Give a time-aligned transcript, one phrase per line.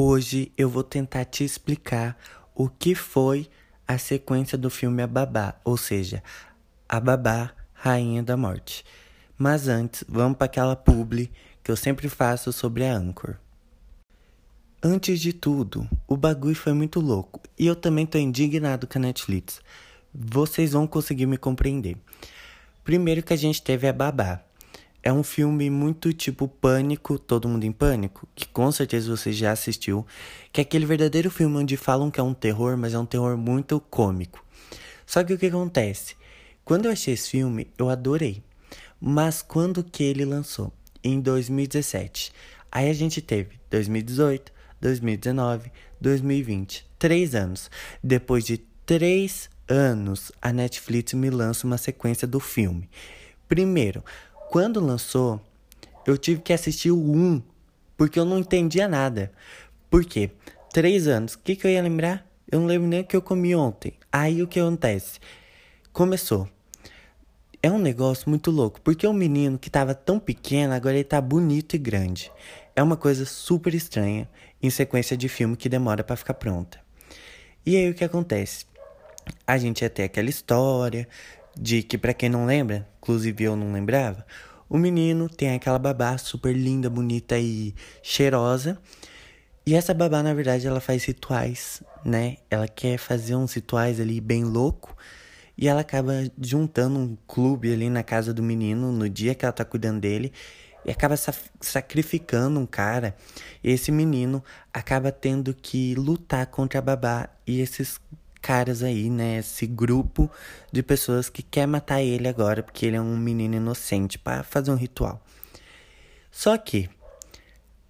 [0.00, 2.16] Hoje eu vou tentar te explicar
[2.54, 3.48] o que foi
[3.84, 6.22] a sequência do filme A Babá, ou seja,
[6.88, 8.84] A Babá, Rainha da Morte.
[9.36, 11.32] Mas antes, vamos para aquela publi
[11.64, 13.34] que eu sempre faço sobre a Anchor.
[14.80, 19.02] Antes de tudo, o bagulho foi muito louco e eu também tô indignado com a
[19.02, 19.60] Netflix.
[20.14, 21.96] Vocês vão conseguir me compreender.
[22.84, 24.44] Primeiro que a gente teve a Babá,
[25.02, 29.52] é um filme muito tipo Pânico, Todo Mundo em Pânico, que com certeza você já
[29.52, 30.06] assistiu,
[30.52, 33.36] que é aquele verdadeiro filme onde falam que é um terror, mas é um terror
[33.36, 34.44] muito cômico.
[35.06, 36.16] Só que o que acontece?
[36.64, 38.42] Quando eu achei esse filme, eu adorei.
[39.00, 40.72] Mas quando que ele lançou?
[41.02, 42.32] Em 2017.
[42.70, 46.86] Aí a gente teve 2018, 2019, 2020.
[46.98, 47.70] Três anos.
[48.02, 52.88] Depois de três anos, a Netflix me lança uma sequência do filme.
[53.48, 54.04] Primeiro,
[54.50, 55.40] quando lançou,
[56.06, 57.42] eu tive que assistir o 1,
[57.96, 59.30] porque eu não entendia nada.
[59.90, 60.30] Por quê?
[60.72, 61.34] Três anos.
[61.34, 62.26] O que, que eu ia lembrar?
[62.50, 63.92] Eu não lembro nem o que eu comi ontem.
[64.10, 65.20] Aí o que acontece?
[65.92, 66.48] Começou.
[67.62, 71.04] É um negócio muito louco, porque o um menino que estava tão pequeno, agora ele
[71.04, 72.32] tá bonito e grande.
[72.74, 74.28] É uma coisa super estranha
[74.62, 76.80] em sequência de filme que demora para ficar pronta.
[77.66, 78.64] E aí o que acontece?
[79.46, 81.06] A gente ia ter aquela história
[81.58, 84.24] de que para quem não lembra, inclusive eu não lembrava,
[84.68, 88.78] o menino tem aquela babá super linda, bonita e cheirosa.
[89.66, 92.36] E essa babá, na verdade, ela faz rituais, né?
[92.50, 94.96] Ela quer fazer uns rituais ali bem louco.
[95.56, 99.52] E ela acaba juntando um clube ali na casa do menino no dia que ela
[99.52, 100.32] tá cuidando dele.
[100.84, 101.16] E acaba
[101.60, 103.16] sacrificando um cara.
[103.64, 104.42] E esse menino
[104.72, 107.28] acaba tendo que lutar contra a babá.
[107.46, 108.00] E esses
[108.48, 109.40] caras aí, né?
[109.40, 110.30] Esse grupo
[110.72, 114.70] de pessoas que quer matar ele agora porque ele é um menino inocente para fazer
[114.70, 115.22] um ritual.
[116.30, 116.88] Só que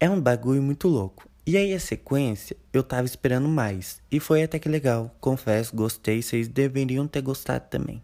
[0.00, 1.30] é um bagulho muito louco.
[1.46, 6.20] E aí a sequência eu tava esperando mais e foi até que legal, confesso, gostei,
[6.20, 8.02] vocês deveriam ter gostado também.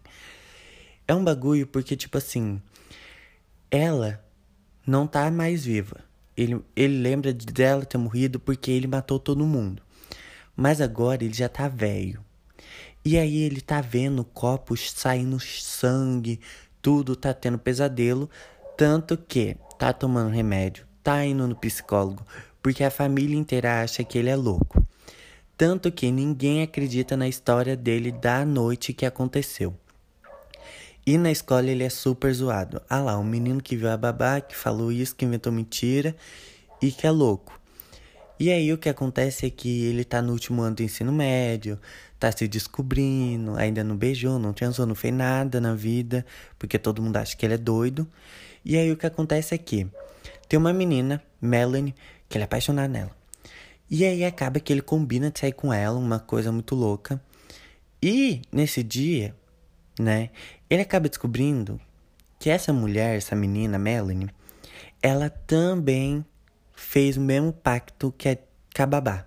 [1.05, 2.61] É um bagulho porque tipo assim,
[3.69, 4.23] ela
[4.85, 5.97] não tá mais viva.
[6.37, 9.83] Ele, ele lembra dela ter morrido porque ele matou todo mundo.
[10.55, 12.25] Mas agora ele já tá velho.
[13.03, 16.39] E aí ele tá vendo copos saindo sangue,
[16.81, 18.29] tudo tá tendo pesadelo,
[18.77, 22.25] tanto que tá tomando remédio, tá indo no psicólogo,
[22.61, 24.85] porque a família inteira acha que ele é louco.
[25.57, 29.73] Tanto que ninguém acredita na história dele da noite que aconteceu.
[31.05, 32.81] E na escola ele é super zoado.
[32.89, 36.15] Ah lá, um menino que viu a babá, que falou isso, que inventou mentira
[36.81, 37.59] e que é louco.
[38.39, 41.79] E aí o que acontece é que ele tá no último ano do ensino médio,
[42.19, 46.25] tá se descobrindo, ainda não beijou, não transou, não fez nada na vida,
[46.57, 48.07] porque todo mundo acha que ele é doido.
[48.65, 49.87] E aí o que acontece é que
[50.49, 51.93] tem uma menina, Melanie,
[52.27, 53.11] que ele é apaixonado nela.
[53.89, 57.21] E aí acaba que ele combina de sair com ela, uma coisa muito louca.
[58.01, 59.33] E nesse dia,
[59.99, 60.29] né,
[60.69, 61.79] ele acaba descobrindo
[62.39, 64.29] que essa mulher, essa menina, Melanie,
[65.01, 66.25] ela também
[66.73, 68.37] fez o mesmo pacto que a
[68.73, 69.25] Cababá.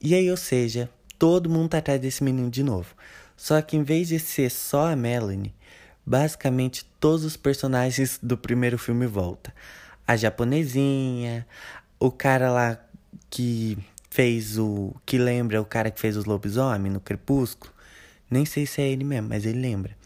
[0.00, 2.94] E aí, ou seja, todo mundo tá atrás desse menino de novo.
[3.36, 5.54] Só que em vez de ser só a Melanie,
[6.04, 9.52] basicamente todos os personagens do primeiro filme voltam.
[10.06, 11.46] A japonesinha,
[11.98, 12.78] o cara lá
[13.30, 13.78] que
[14.10, 14.94] fez o.
[15.04, 17.72] que lembra o cara que fez os lobisomens no Crepúsculo.
[18.30, 19.96] Nem sei se é ele mesmo, mas ele lembra.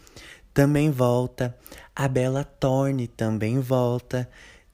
[0.53, 1.57] Também volta.
[1.95, 4.29] A Bella Thorne também volta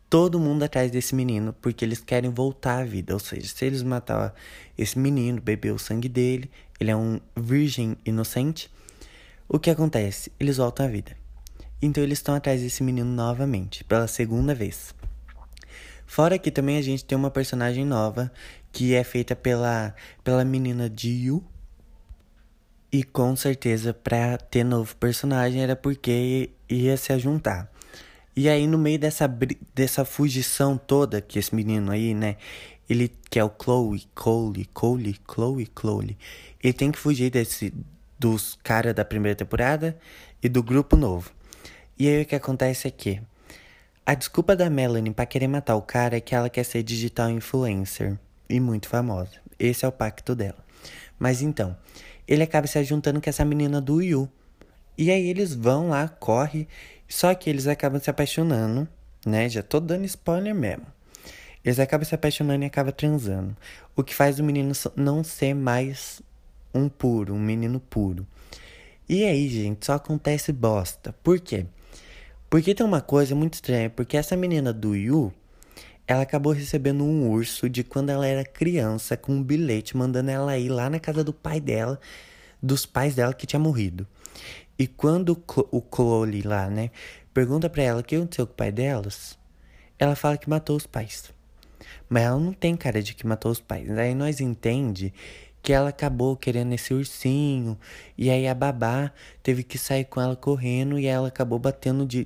[0.09, 3.13] todo mundo atrás desse menino porque eles querem voltar à vida.
[3.13, 4.33] Ou seja, se eles matar
[4.77, 6.49] esse menino, beber o sangue dele,
[6.79, 8.71] ele é um virgem inocente.
[9.47, 10.31] O que acontece?
[10.39, 11.15] Eles voltam à vida.
[11.81, 14.93] Então eles estão atrás desse menino novamente, pela segunda vez.
[16.05, 18.31] Fora que também a gente tem uma personagem nova
[18.71, 19.93] que é feita pela,
[20.23, 21.43] pela menina Jiu.
[22.91, 27.71] E com certeza, pra ter novo personagem era porque ia se juntar.
[28.39, 29.27] E aí, no meio dessa,
[29.75, 32.37] dessa fugição toda que esse menino aí, né?
[32.89, 36.17] Ele que é o Chloe, Cole, Cole, Chloe, Chloe.
[36.63, 37.73] Ele tem que fugir desse
[38.17, 39.99] dos caras da primeira temporada
[40.41, 41.29] e do grupo novo.
[41.97, 43.21] E aí o que acontece é que
[44.05, 47.29] a desculpa da Melanie para querer matar o cara é que ela quer ser digital
[47.29, 48.17] influencer
[48.49, 49.33] e muito famosa.
[49.59, 50.63] Esse é o pacto dela.
[51.19, 51.75] Mas então,
[52.25, 54.29] ele acaba se juntando com essa menina do Yu.
[54.97, 56.69] E aí eles vão lá, corre
[57.09, 58.87] só que eles acabam se apaixonando,
[59.25, 59.49] né?
[59.49, 60.85] Já tô dando spoiler mesmo.
[61.65, 63.57] Eles acabam se apaixonando e acabam transando.
[63.95, 66.21] O que faz o menino não ser mais
[66.73, 68.25] um puro, um menino puro.
[69.09, 71.13] E aí, gente, só acontece bosta.
[71.23, 71.65] Por quê?
[72.47, 73.89] Porque tem uma coisa muito estranha.
[73.89, 75.33] Porque essa menina do Yu,
[76.07, 80.57] ela acabou recebendo um urso de quando ela era criança com um bilhete mandando ela
[80.57, 81.99] ir lá na casa do pai dela,
[82.61, 84.07] dos pais dela que tinha morrido.
[84.79, 85.37] E quando
[85.71, 86.89] o Chloe lá, né,
[87.33, 89.37] pergunta para ela o que aconteceu com o pai delas,
[89.99, 91.33] ela fala que matou os pais.
[92.07, 93.89] Mas ela não tem cara de que matou os pais.
[93.97, 95.13] Aí nós entende
[95.61, 97.77] que ela acabou querendo esse ursinho
[98.17, 99.11] e aí a babá
[99.43, 102.25] teve que sair com ela correndo e ela acabou batendo de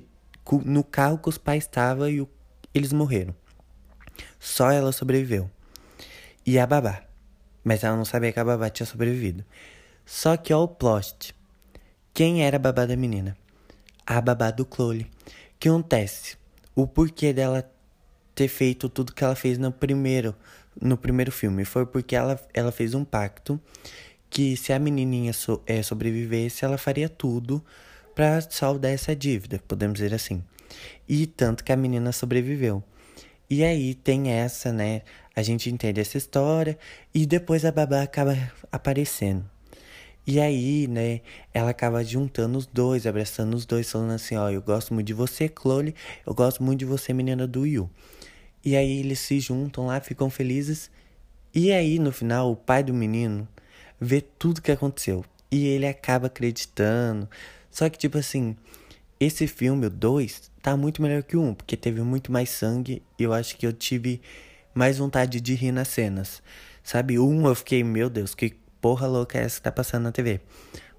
[0.64, 2.28] no carro que os pais estavam e o,
[2.72, 3.34] eles morreram.
[4.38, 5.50] Só ela sobreviveu.
[6.46, 7.02] E a babá.
[7.64, 9.44] Mas ela não sabia que a babá tinha sobrevivido.
[10.06, 11.34] Só que ó o plot.
[12.16, 13.36] Quem era a babá da menina?
[14.06, 15.04] A babá do Chloe.
[15.58, 16.36] que acontece?
[16.72, 17.68] O porquê dela
[18.36, 20.32] ter feito tudo que ela fez no primeiro,
[20.80, 23.60] no primeiro filme foi porque ela, ela fez um pacto
[24.30, 27.60] que se a menininha so, é, sobrevivesse, ela faria tudo
[28.14, 30.40] para saldar essa dívida, podemos dizer assim.
[31.08, 32.80] E tanto que a menina sobreviveu.
[33.50, 35.02] E aí tem essa, né?
[35.34, 36.78] A gente entende essa história
[37.12, 38.38] e depois a babá acaba
[38.70, 39.53] aparecendo.
[40.26, 41.20] E aí, né,
[41.52, 45.12] ela acaba juntando os dois, abraçando os dois, falando assim, ó, eu gosto muito de
[45.12, 45.94] você, Chloe,
[46.26, 47.90] eu gosto muito de você, menina do Yu.
[48.64, 50.90] E aí eles se juntam lá, ficam felizes.
[51.54, 53.46] E aí, no final, o pai do menino
[54.00, 55.22] vê tudo que aconteceu.
[55.50, 57.28] E ele acaba acreditando.
[57.70, 58.56] Só que, tipo assim,
[59.20, 62.48] esse filme, o 2, tá muito melhor que o 1, um, porque teve muito mais
[62.48, 64.22] sangue e eu acho que eu tive
[64.74, 66.42] mais vontade de rir nas cenas.
[66.82, 68.54] Sabe, o 1 um, eu fiquei, meu Deus, que
[68.84, 70.42] porra louca é essa que tá passando na TV.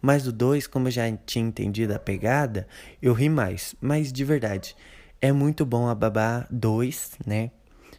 [0.02, 2.68] Mas o 2, como eu já tinha entendido a pegada,
[3.00, 3.76] eu ri mais.
[3.80, 4.76] Mas de verdade,
[5.22, 7.52] é muito bom a Babá 2, né?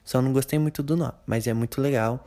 [0.02, 2.26] Só não gostei muito do nome, mas é muito legal.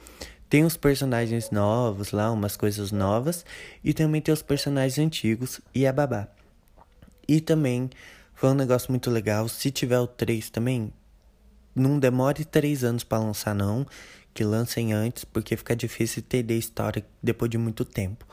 [0.50, 3.46] Tem os personagens novos lá, umas coisas novas.
[3.84, 6.30] E também tem os personagens antigos e a Babá.
[7.28, 7.90] E também
[8.34, 9.50] foi um negócio muito legal.
[9.50, 10.94] Se tiver o 3 também,
[11.76, 13.86] não demore 3 anos para lançar, não.
[14.34, 18.26] Que lancem antes, porque fica difícil entender a história depois de muito tempo.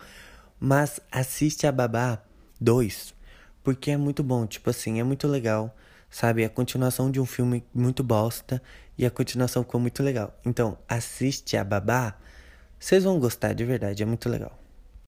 [0.59, 2.23] Mas assiste a Babá
[2.61, 3.15] 2,
[3.63, 4.47] porque é muito bom.
[4.47, 5.75] Tipo assim, é muito legal.
[6.09, 6.43] Sabe?
[6.43, 8.63] É a continuação de um filme muito bosta.
[8.97, 10.39] E a continuação ficou muito legal.
[10.45, 12.17] Então, assiste a Babá.
[12.79, 14.59] Vocês vão gostar de verdade, é muito legal.